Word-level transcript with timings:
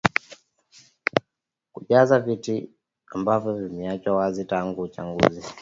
kujaza 1.73 2.19
viti 2.19 2.69
ambavyo 3.11 3.53
vimeachwa 3.53 4.15
wazi 4.15 4.45
tangu 4.45 4.81
uachaguzi 4.81 5.41